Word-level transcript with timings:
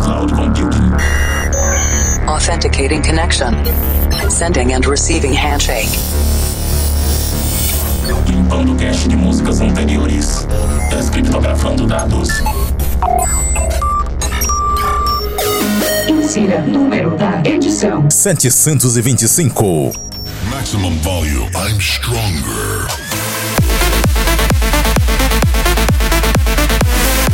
cloud 0.00 0.30
computing. 0.32 0.92
Authenticating 2.28 3.02
connection. 3.02 3.54
Sending 4.30 4.72
and 4.72 4.86
receiving 4.86 5.32
handshake. 5.32 5.88
Limpando 8.26 8.74
cache 8.76 9.08
de 9.08 9.16
músicas 9.16 9.60
anteriores. 9.60 10.46
Descriptografando 10.90 11.86
dados. 11.86 12.28
Insira 16.08 16.60
número 16.62 17.16
da 17.16 17.42
edição. 17.44 18.08
725. 18.10 19.92
Maximum 20.50 20.96
volume. 21.00 21.50
I'm 21.54 21.80
stronger. 21.80 23.07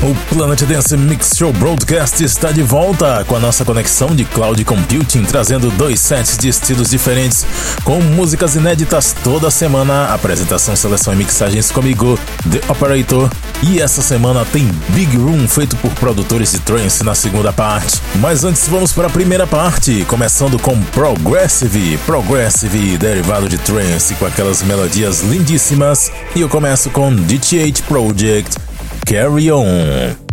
O 0.05 0.15
Planet 0.29 0.61
Dance 0.65 0.95
Mix 0.99 1.31
Show 1.35 1.51
Broadcast 1.55 2.23
está 2.23 2.53
de 2.53 2.63
volta 2.63 3.25
com 3.25 3.37
a 3.37 3.41
nossa 3.41 3.65
conexão 3.65 4.15
de 4.15 4.27
cloud 4.27 4.63
computing, 4.63 5.25
trazendo 5.25 5.71
dois 5.71 5.99
sets 5.99 6.37
de 6.37 6.47
estilos 6.51 6.91
diferentes, 6.91 7.47
com 7.85 8.03
músicas 8.03 8.55
inéditas 8.55 9.17
toda 9.25 9.51
semana, 9.51 10.13
apresentação, 10.13 10.77
seleção 10.77 11.15
e 11.15 11.17
mixagens 11.17 11.71
comigo, 11.71 12.19
The 12.51 12.61
Operator. 12.71 13.31
E 13.63 13.81
essa 13.81 14.03
semana 14.03 14.45
tem 14.45 14.71
Big 14.91 15.17
Room 15.17 15.49
feito 15.49 15.75
por 15.77 15.91
produtores 15.93 16.53
de 16.53 16.59
trance 16.59 17.03
na 17.03 17.15
segunda 17.15 17.51
parte. 17.51 17.99
Mas 18.17 18.45
antes 18.45 18.69
vamos 18.69 18.93
para 18.93 19.07
a 19.07 19.11
primeira 19.11 19.47
parte, 19.47 20.05
começando 20.07 20.59
com 20.59 20.79
Progressive, 20.83 21.97
Progressive 22.05 22.99
derivado 22.99 23.49
de 23.49 23.57
trance 23.57 24.15
com 24.17 24.27
aquelas 24.27 24.63
melodias 24.63 25.23
lindíssimas. 25.23 26.13
E 26.37 26.43
eu 26.43 26.49
começo 26.51 26.91
com 26.91 27.11
DTH 27.11 27.81
Project 27.89 28.65
Carry 29.07 29.51
On. 29.51 30.24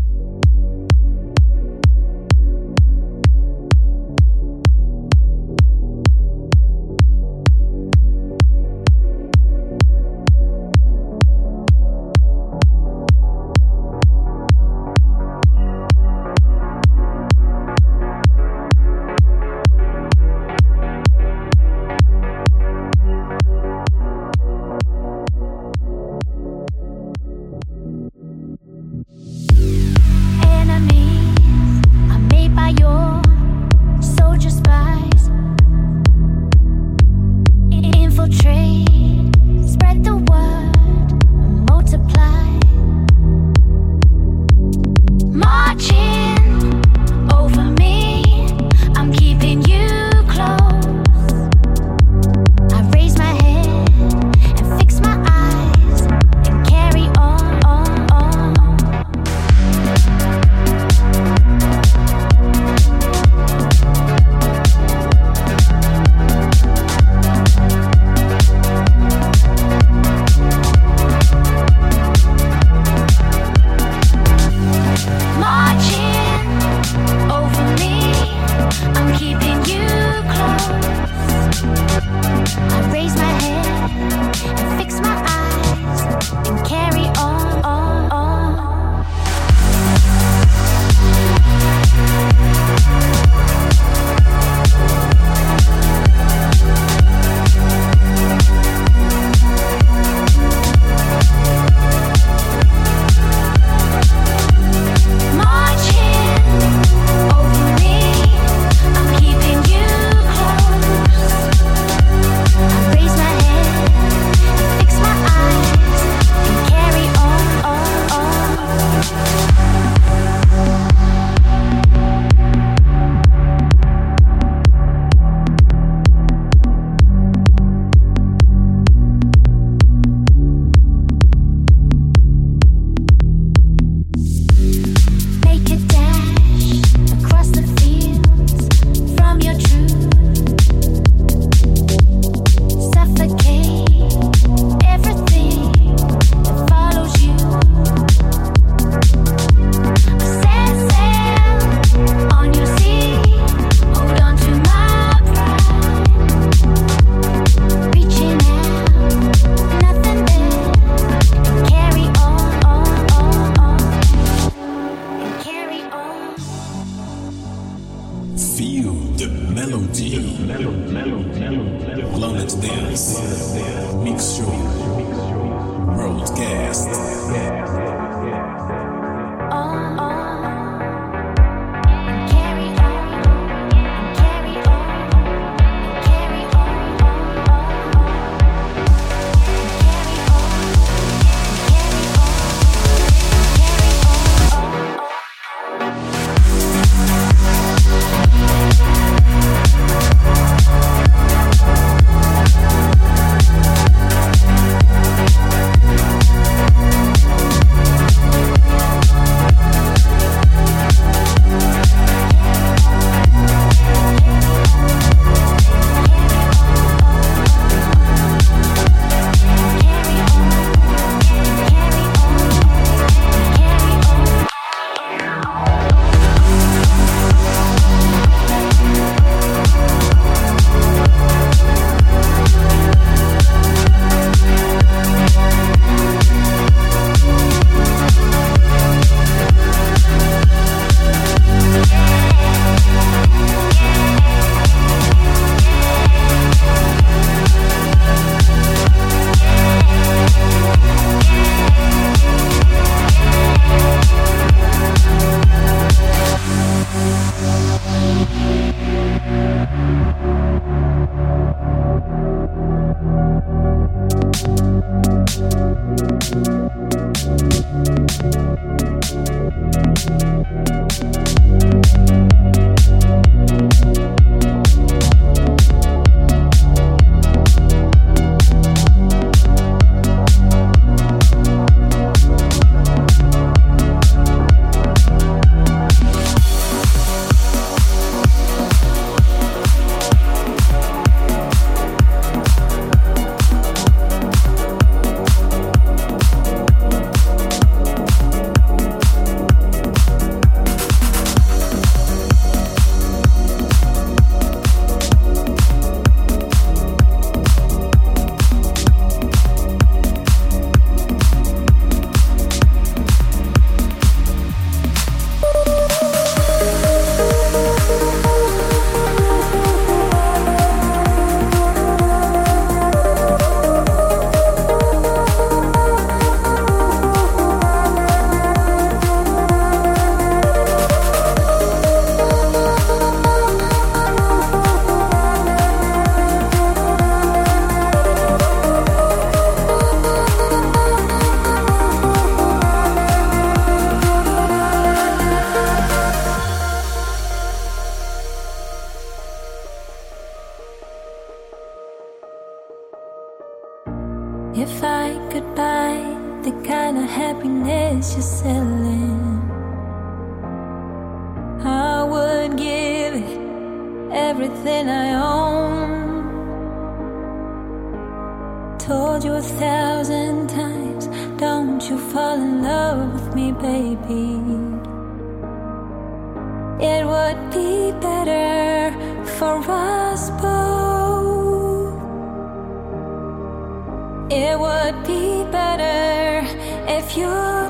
It 384.33 384.57
would 384.57 385.03
be 385.05 385.43
better 385.51 386.47
if 386.87 387.17
you 387.17 387.60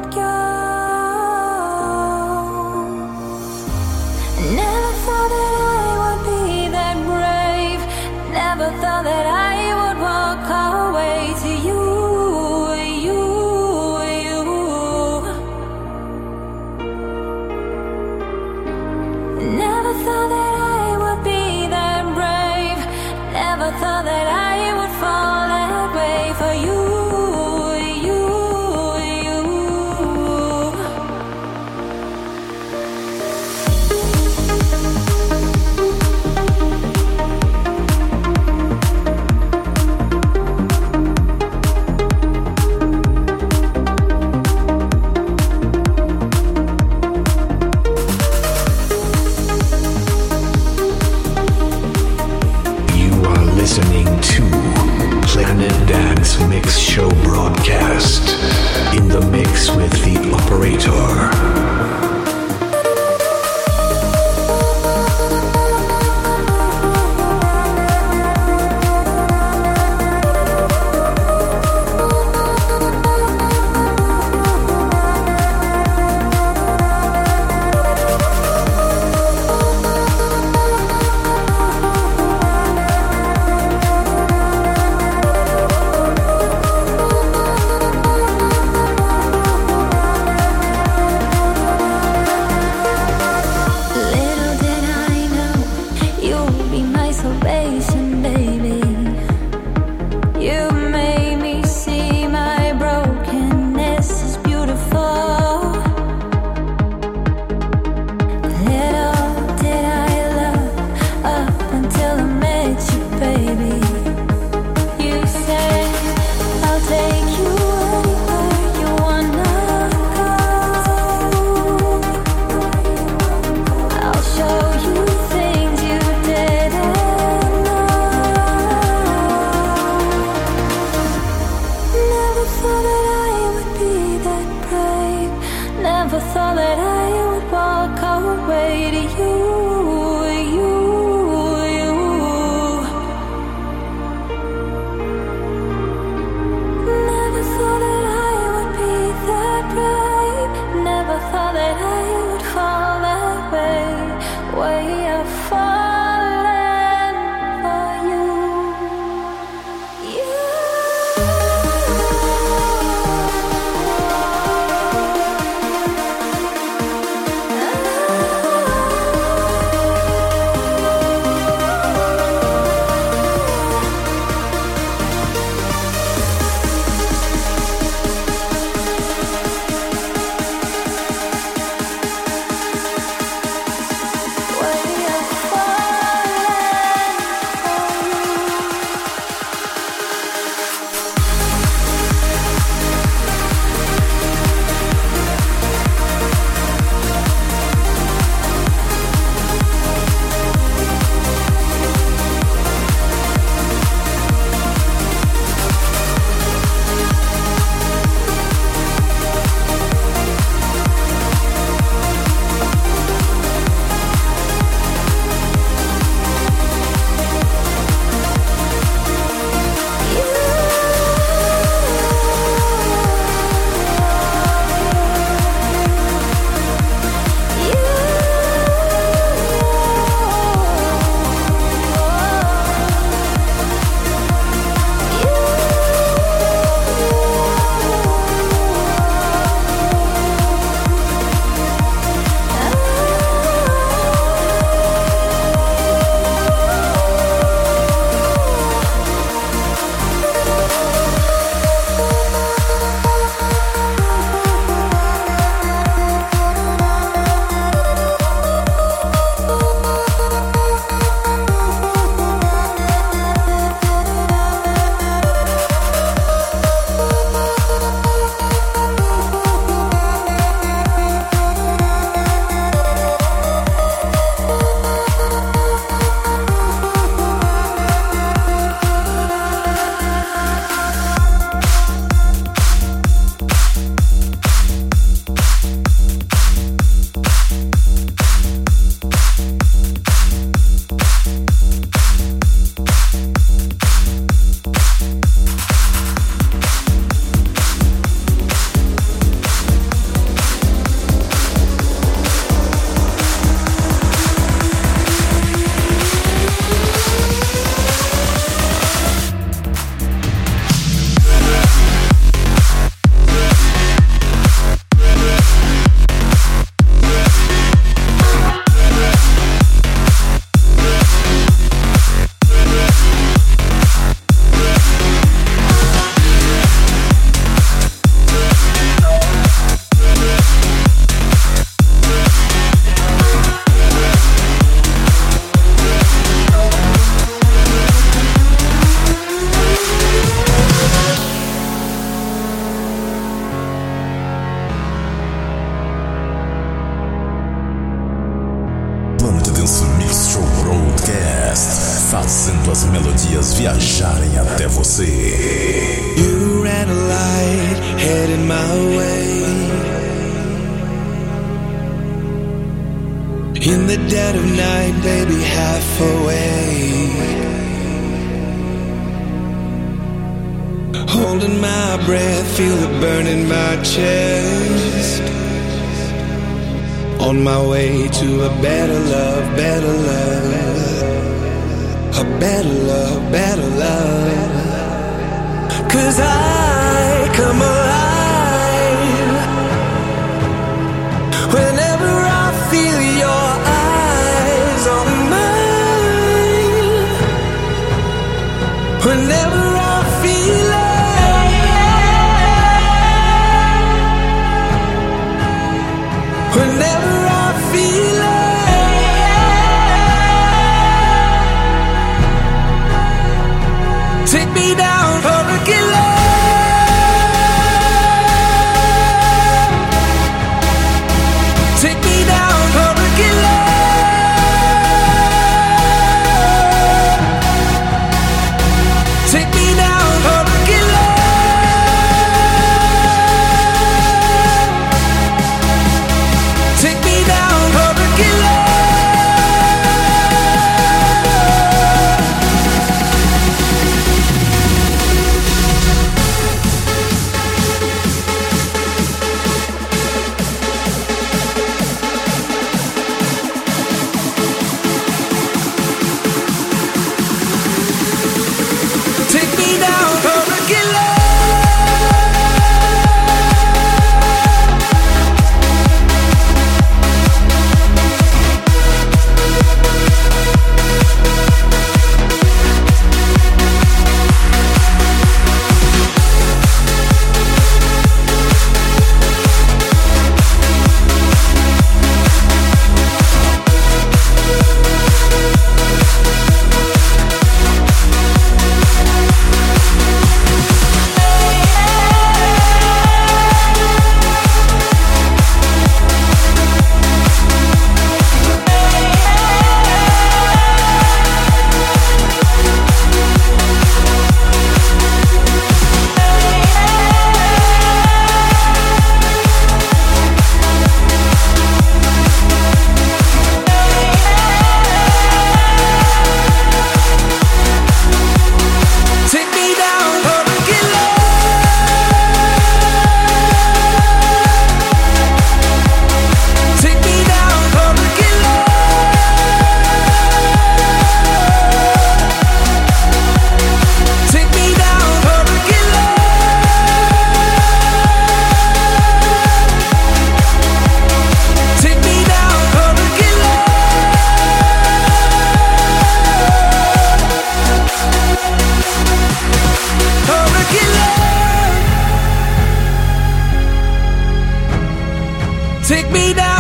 me 556.11 556.33
down, 556.33 556.50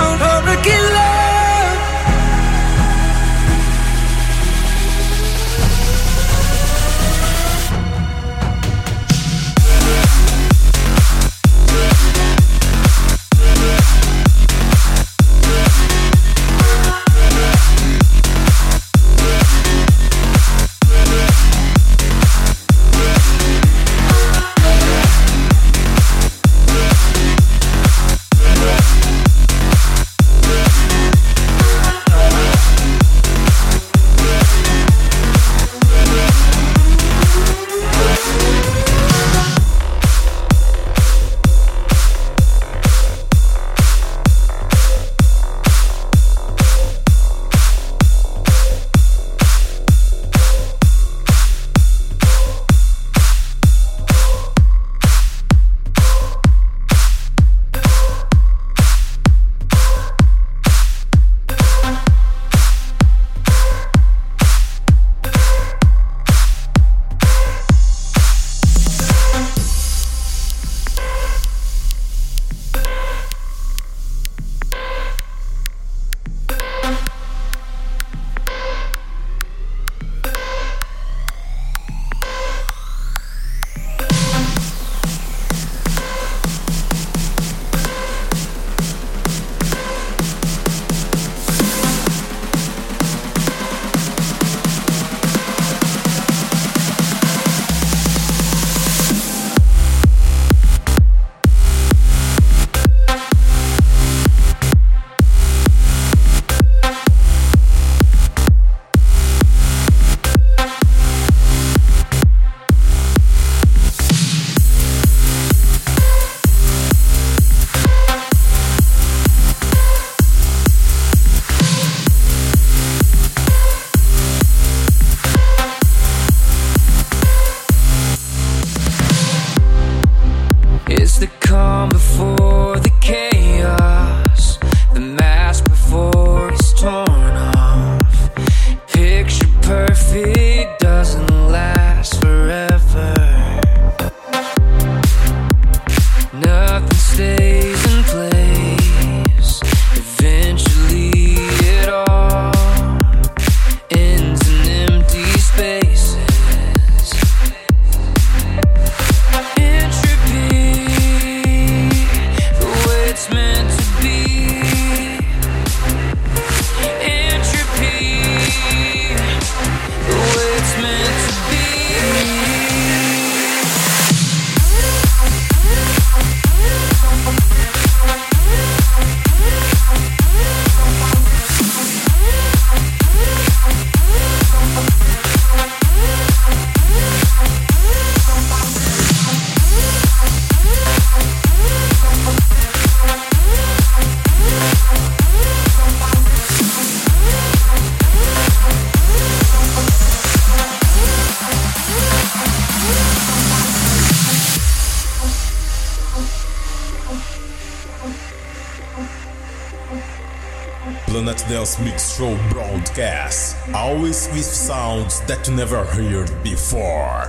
sounds 214.91 215.21
that 215.21 215.47
you 215.47 215.55
never 215.55 215.83
heard 215.85 216.31
before. 216.43 217.23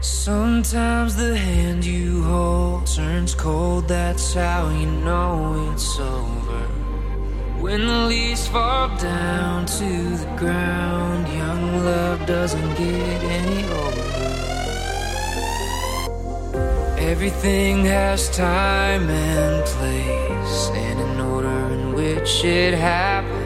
Sometimes 0.00 1.16
the 1.16 1.36
hand 1.36 1.84
you 1.84 2.22
hold 2.22 2.86
turns 2.86 3.34
cold, 3.34 3.88
that's 3.88 4.32
how 4.32 4.70
you 4.70 4.86
know 4.86 5.70
it's 5.72 5.98
over. 5.98 6.62
When 7.60 7.86
the 7.86 8.06
leaves 8.06 8.48
fall 8.48 8.88
down 8.96 9.66
to 9.66 9.90
the 10.22 10.32
ground, 10.38 11.28
young 11.28 11.84
love 11.84 12.24
doesn't 12.26 12.74
get 12.76 13.20
any 13.40 13.60
older. 13.80 14.14
Everything 17.12 17.84
has 17.84 18.30
time 18.30 19.10
and 19.10 19.64
place, 19.76 20.70
and 20.86 21.00
an 21.00 21.20
order 21.20 21.60
in 21.74 21.92
which 21.92 22.44
it 22.44 22.74
happens. 22.74 23.37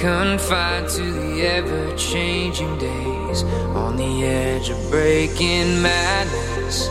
Confined 0.00 0.88
to 0.90 1.02
the 1.02 1.42
ever 1.44 1.96
changing 1.96 2.78
days, 2.78 3.42
on 3.74 3.96
the 3.96 4.24
edge 4.24 4.70
of 4.70 4.78
breaking 4.92 5.82
madness. 5.82 6.88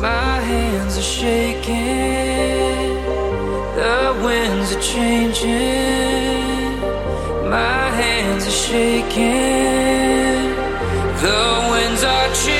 My 0.00 0.40
hands 0.40 0.98
are 0.98 1.00
shaking, 1.00 1.68
the 3.76 4.20
winds 4.24 4.74
are 4.74 4.80
changing. 4.80 5.50
My 7.48 7.88
hands 8.00 8.48
are 8.48 8.50
shaking, 8.50 9.20
the 11.22 11.68
winds 11.70 12.02
are 12.02 12.34
changing. 12.34 12.59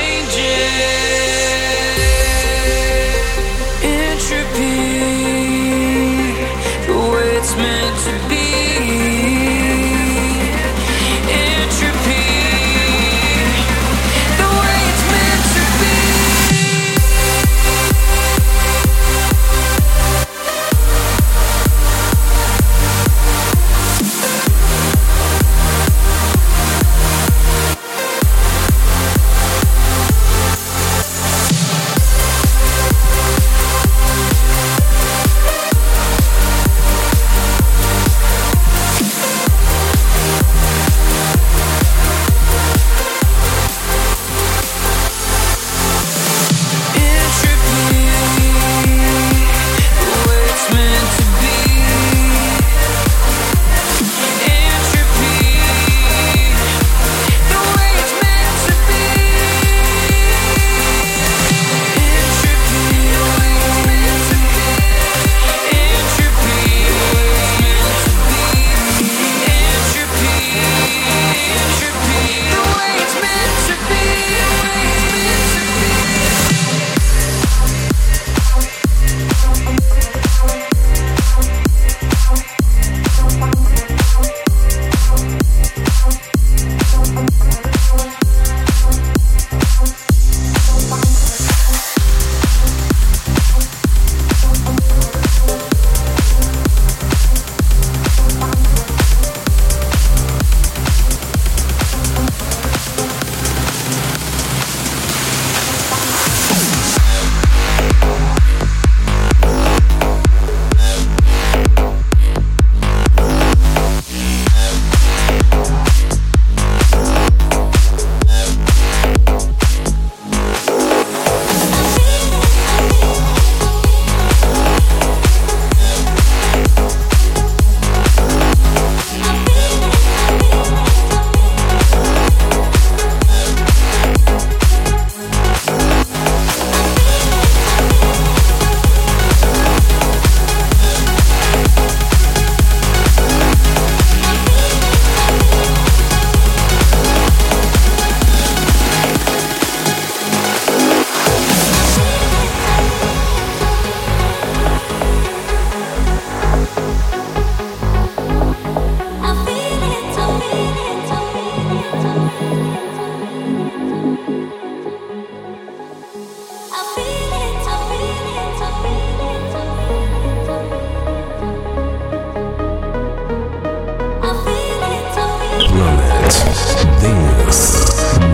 This 177.01 177.83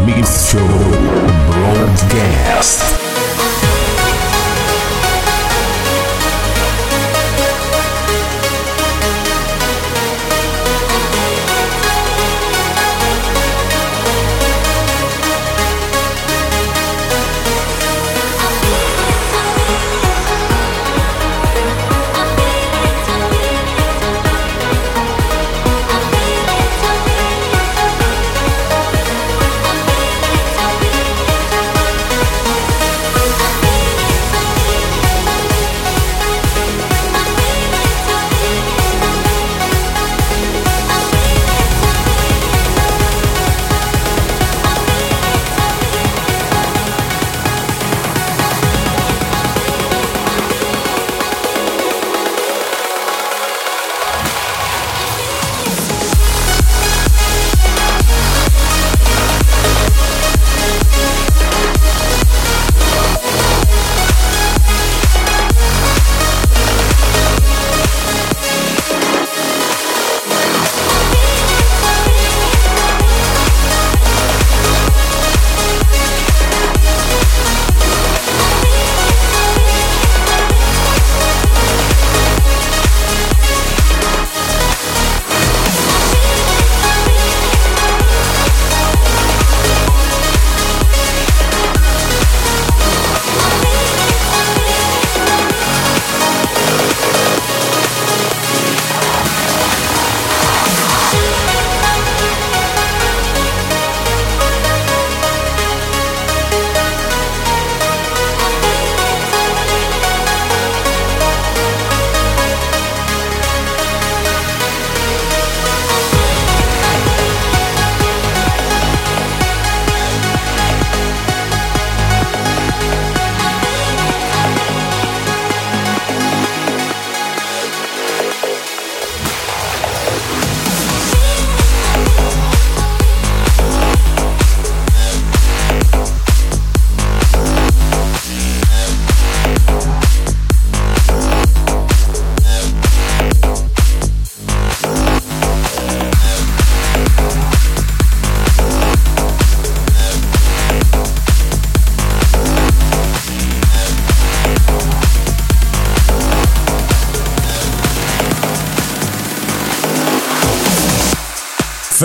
Mr. 0.06 0.60
Broadcast. 1.52 2.97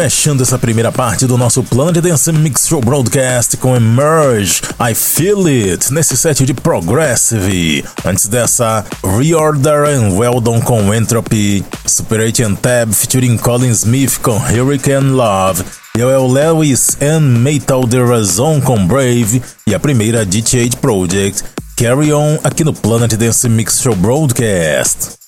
Fechando 0.02 0.42
essa 0.42 0.58
primeira 0.58 0.90
parte 0.90 1.28
do 1.28 1.38
nosso 1.38 1.62
Planet 1.62 2.02
Dance 2.02 2.32
Mix 2.32 2.66
Show 2.66 2.80
Broadcast 2.80 3.56
com 3.56 3.76
Emerge, 3.76 4.60
I 4.80 4.96
Feel 4.96 5.46
It, 5.46 5.92
nesse 5.92 6.16
set 6.16 6.44
de 6.44 6.52
Progressive. 6.52 7.84
Antes 8.04 8.26
dessa, 8.26 8.84
Reorder 9.04 9.84
and 9.84 10.18
Weldon 10.18 10.60
com 10.60 10.92
Entropy, 10.92 11.64
Super 11.86 12.18
8 12.18 12.42
and 12.42 12.54
Tab 12.56 12.92
featuring 12.92 13.36
Colin 13.38 13.70
Smith 13.70 14.18
com 14.20 14.38
Hurricane 14.38 15.10
Love, 15.10 15.62
Joel 15.96 16.26
Lewis 16.26 16.96
and 17.00 17.20
Metal 17.20 17.86
The 17.86 18.02
Razon 18.02 18.60
com 18.60 18.84
Brave 18.84 19.40
e 19.68 19.72
a 19.72 19.78
primeira 19.78 20.26
DTH 20.26 20.78
Project, 20.80 21.44
Carry 21.76 22.12
On, 22.12 22.40
aqui 22.42 22.64
no 22.64 22.72
Planet 22.72 23.14
Dance 23.14 23.48
Mix 23.48 23.80
Show 23.80 23.94
Broadcast. 23.94 25.21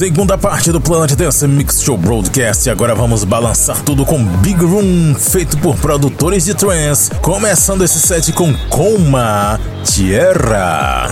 Segunda 0.00 0.38
parte 0.38 0.72
do 0.72 0.80
Planet 0.80 1.12
Dance 1.12 1.46
Mix 1.46 1.82
Show 1.82 1.98
Broadcast. 1.98 2.70
Agora 2.70 2.94
vamos 2.94 3.22
balançar 3.22 3.82
tudo 3.82 4.02
com 4.06 4.24
Big 4.38 4.58
Room, 4.64 5.14
feito 5.14 5.58
por 5.58 5.76
produtores 5.76 6.46
de 6.46 6.54
trance. 6.54 7.10
Começando 7.16 7.84
esse 7.84 8.00
set 8.00 8.32
com 8.32 8.50
Coma 8.70 9.60
Tierra. 9.84 11.10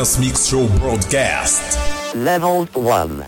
Dance 0.00 0.18
Mix 0.18 0.46
Show 0.46 0.66
broadcast. 0.78 1.76
Level 2.16 2.64
1. 2.72 3.26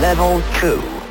Level 0.00 0.40
2. 0.60 1.01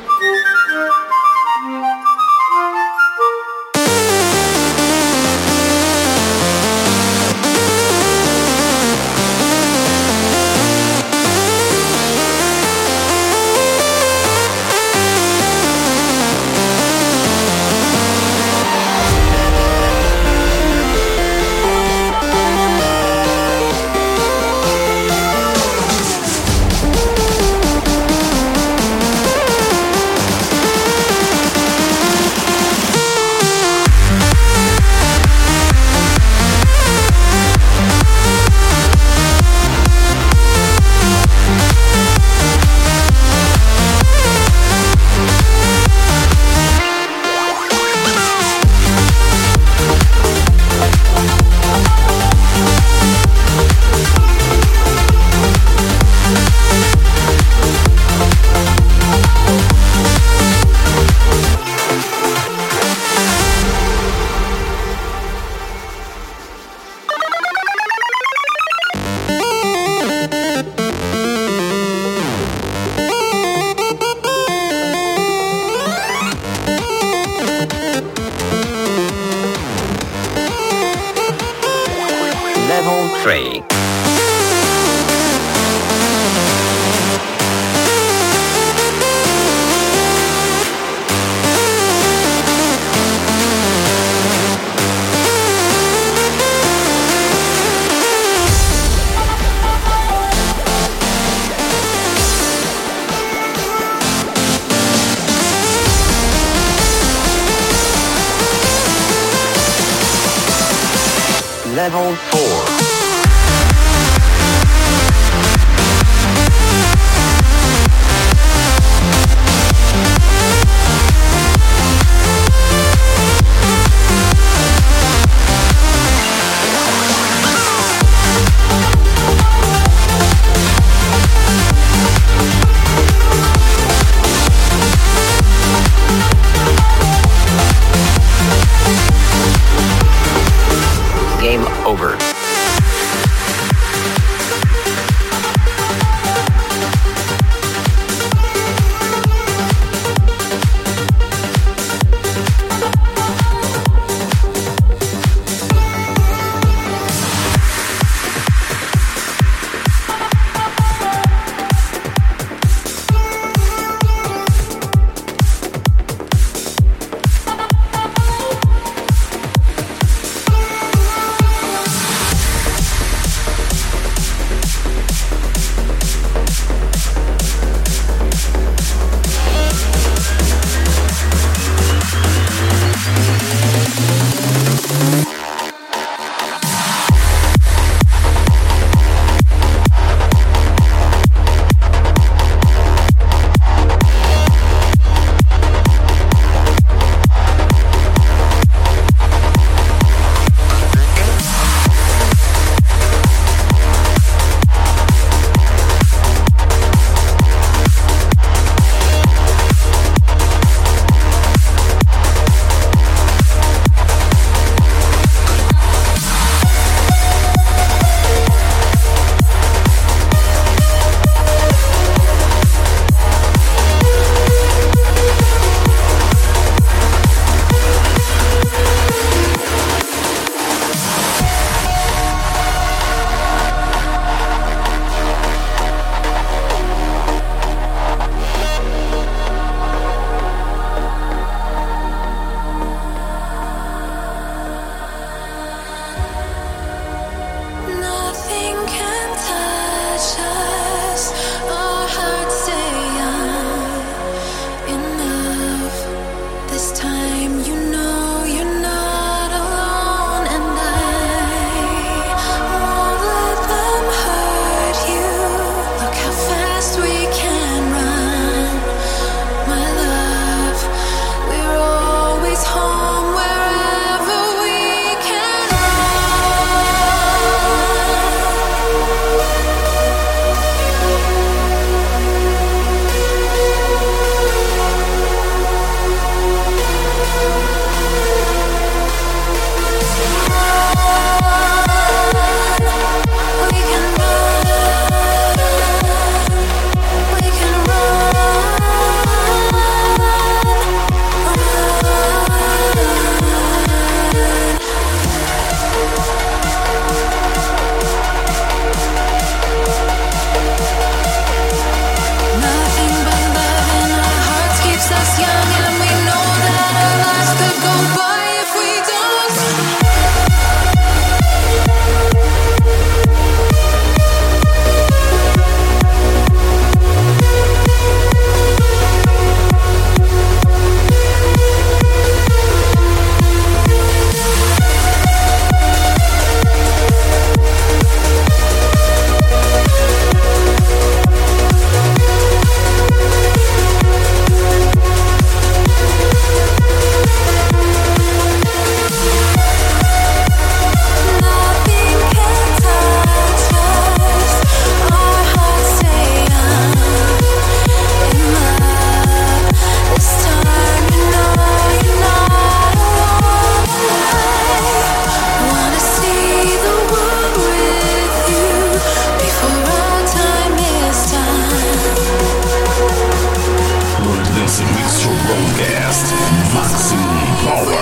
Podcast 375.52 376.32
Maximum 376.72 377.44
Power. 377.60 378.01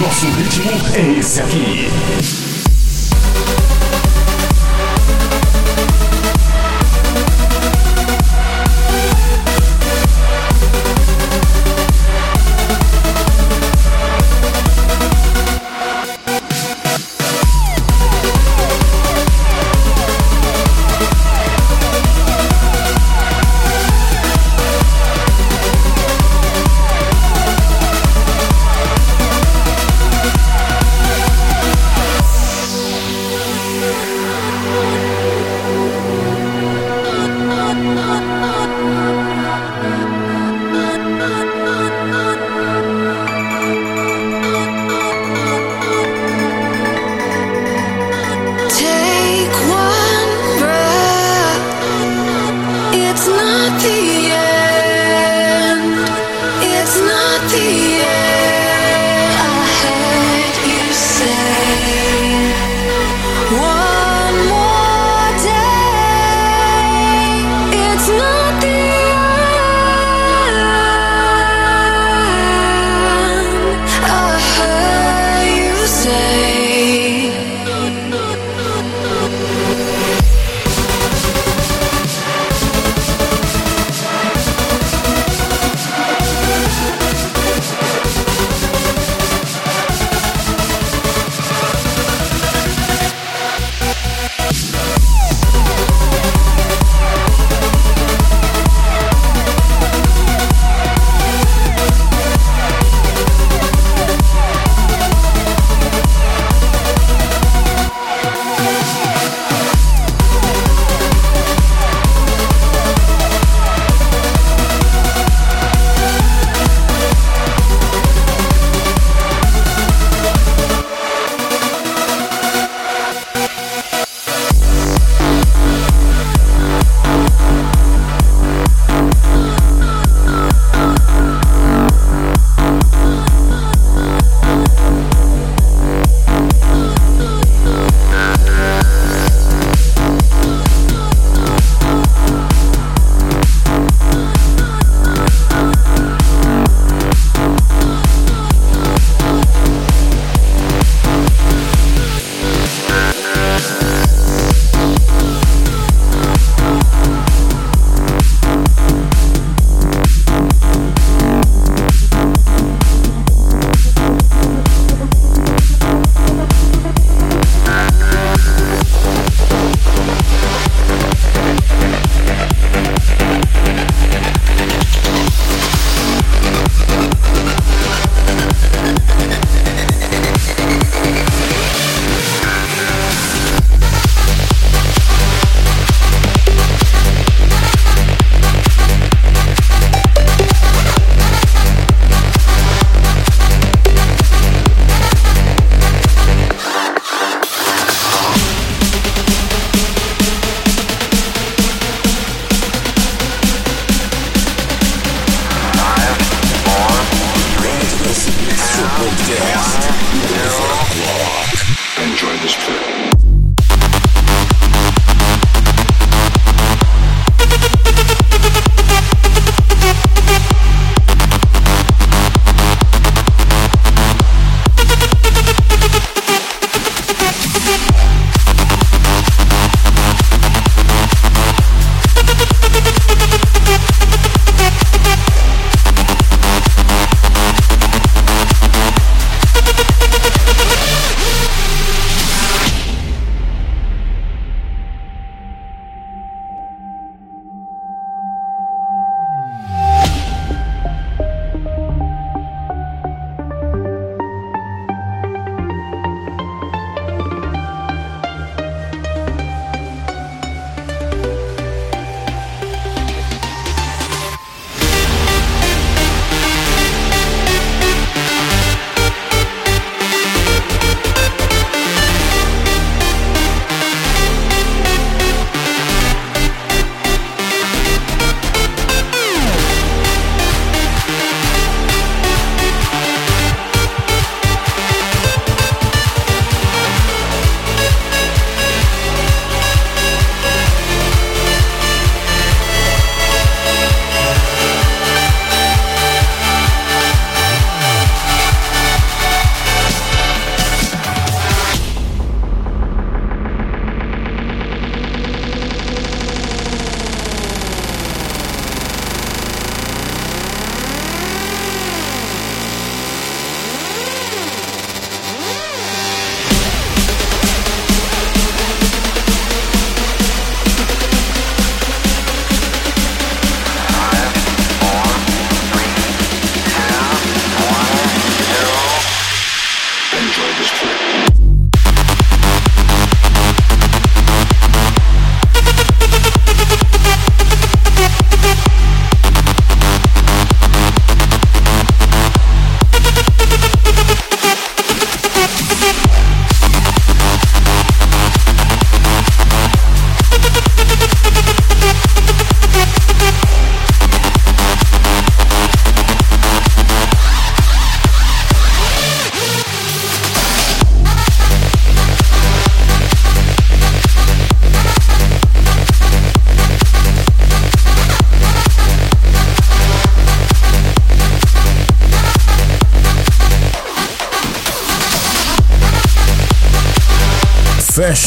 Nosso 0.00 0.26
ritmo 0.30 0.70
é 0.94 1.18
esse 1.18 1.42
aqui. 1.42 2.39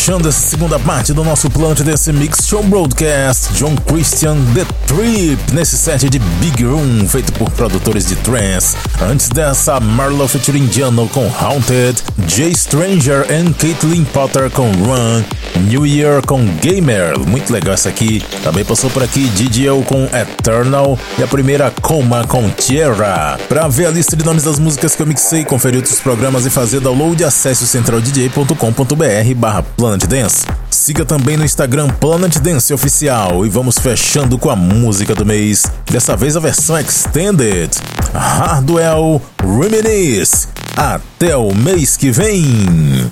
Fechando 0.03 0.27
essa 0.27 0.49
segunda 0.49 0.77
parte 0.77 1.13
do 1.13 1.23
nosso 1.23 1.49
Planet 1.49 1.79
Dance 1.81 2.11
Mix 2.11 2.45
Show 2.45 2.61
Broadcast, 2.61 3.53
John 3.53 3.73
Christian 3.87 4.35
The 4.53 4.65
Trip, 4.85 5.53
nesse 5.53 5.77
set 5.77 6.09
de 6.09 6.19
Big 6.19 6.61
Room, 6.61 7.07
feito 7.07 7.31
por 7.31 7.49
produtores 7.51 8.07
de 8.07 8.17
trance. 8.17 8.75
Antes 9.01 9.29
dessa, 9.29 9.79
Marlowe 9.79 10.27
featuring 10.27 10.69
Jano 10.69 11.07
com 11.07 11.25
Haunted, 11.39 12.03
Jay 12.27 12.53
Stranger 12.53 13.25
and 13.31 13.53
Caitlin 13.53 14.03
Potter 14.03 14.49
com 14.51 14.69
Run, 14.71 15.23
New 15.61 15.85
Year 15.85 16.25
com 16.25 16.45
Gamer, 16.61 17.19
muito 17.19 17.51
legal 17.51 17.73
essa 17.73 17.89
aqui. 17.89 18.23
Também 18.43 18.63
passou 18.63 18.89
por 18.89 19.03
aqui 19.03 19.27
DJO 19.29 19.83
com 19.83 20.03
Eternal 20.05 20.97
e 21.17 21.23
a 21.23 21.27
primeira 21.27 21.71
Coma 21.81 22.25
com 22.27 22.49
Tierra. 22.49 23.37
Pra 23.47 23.67
ver 23.67 23.87
a 23.87 23.91
lista 23.91 24.15
de 24.15 24.25
nomes 24.25 24.43
das 24.43 24.59
músicas 24.59 24.95
que 24.95 25.01
eu 25.01 25.05
mixei, 25.05 25.43
conferir 25.43 25.77
outros 25.77 25.99
programas 25.99 26.45
e 26.45 26.49
fazer 26.49 26.79
download, 26.79 27.23
acesse 27.23 27.63
o 27.63 27.67
centraldj.com.br 27.67 29.35
barra 29.35 29.63
Planet 29.63 30.05
Dance. 30.05 30.45
Siga 30.69 31.05
também 31.05 31.37
no 31.37 31.45
Instagram 31.45 31.87
Planet 31.89 32.37
Dance 32.39 32.73
Oficial 32.73 33.45
e 33.45 33.49
vamos 33.49 33.77
fechando 33.77 34.37
com 34.37 34.49
a 34.49 34.55
música 34.55 35.15
do 35.15 35.25
mês. 35.25 35.63
Dessa 35.89 36.15
vez 36.15 36.35
a 36.35 36.39
versão 36.39 36.77
Extended. 36.77 37.71
Hardwell 38.13 39.21
Reminisce. 39.41 40.47
Até 40.75 41.37
o 41.37 41.53
mês 41.53 41.95
que 41.95 42.11
vem. 42.11 43.11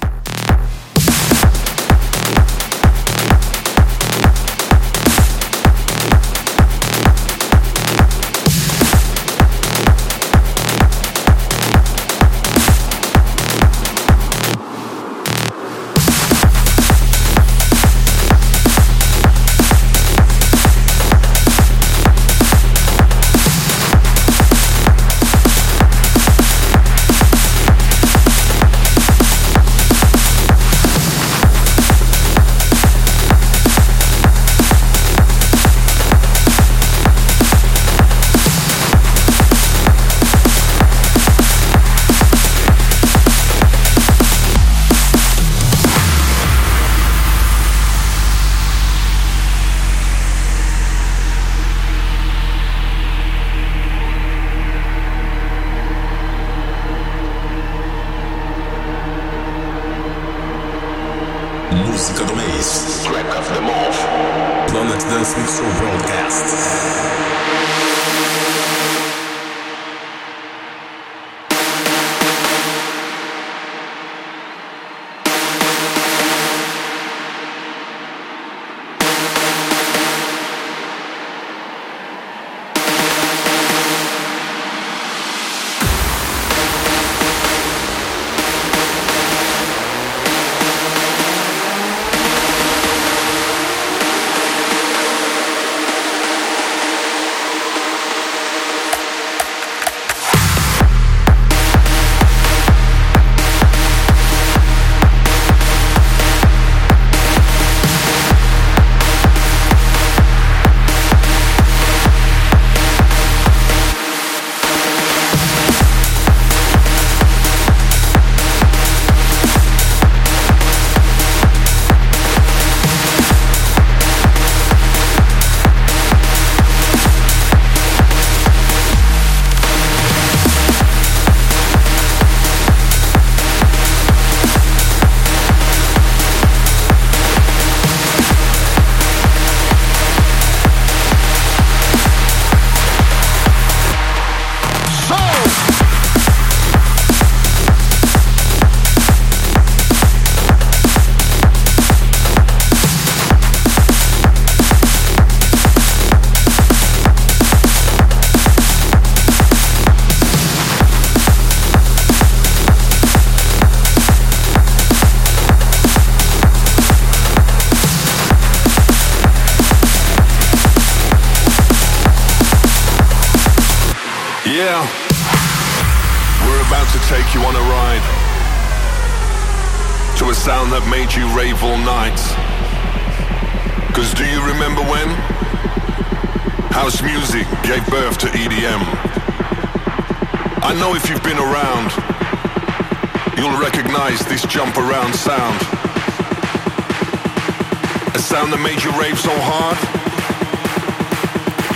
that 198.52 198.60
made 198.60 198.84
you 198.84 198.92
rave 199.00 199.16
so 199.16 199.32
hard? 199.32 199.80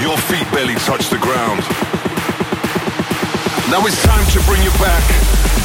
Your 0.03 0.19
feet 0.27 0.43
barely 0.51 0.75
touch 0.83 1.07
the 1.07 1.15
ground. 1.23 1.63
Now 3.71 3.79
it's 3.87 3.95
time 4.03 4.27
to 4.35 4.39
bring 4.43 4.59
you 4.59 4.75
back. 4.83 4.99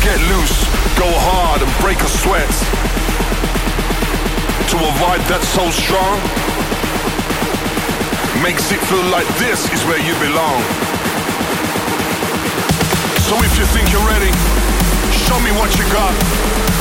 Get 0.06 0.22
loose, 0.30 0.54
go 0.94 1.10
hard 1.10 1.66
and 1.66 1.70
break 1.82 1.98
a 1.98 2.06
sweat. 2.06 2.46
To 4.70 4.76
a 4.78 4.90
vibe 5.02 5.24
that's 5.26 5.50
so 5.50 5.66
strong, 5.74 6.22
makes 8.38 8.70
it 8.70 8.78
feel 8.86 9.02
like 9.10 9.26
this 9.42 9.66
is 9.74 9.82
where 9.90 9.98
you 9.98 10.14
belong. 10.22 10.62
So 13.26 13.34
if 13.42 13.50
you 13.58 13.66
think 13.74 13.90
you're 13.90 14.06
ready, 14.06 14.30
show 15.26 15.42
me 15.42 15.50
what 15.58 15.74
you 15.74 15.82
got. 15.90 16.14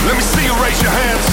Let 0.06 0.14
me 0.14 0.22
see 0.22 0.46
you 0.46 0.54
raise 0.62 0.78
your 0.86 0.94
hands. 0.94 1.26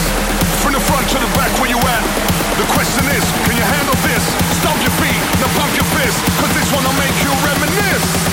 From 0.65 0.73
the 0.73 0.81
front 0.81 1.05
to 1.13 1.21
the 1.21 1.31
back 1.37 1.53
where 1.61 1.69
you 1.69 1.77
at. 1.77 2.36
The 2.57 2.65
question 2.73 3.05
is, 3.13 3.25
can 3.45 3.55
you 3.55 3.63
handle 3.63 3.95
this? 4.01 4.25
Stomp 4.57 4.81
your 4.81 4.91
feet, 4.97 5.21
now 5.41 5.49
pump 5.61 5.77
your 5.77 5.85
fist, 5.93 6.25
cause 6.41 6.49
this 6.55 6.73
one'll 6.73 6.91
make 6.97 7.13
you 7.23 7.29
reminisce. 7.45 8.26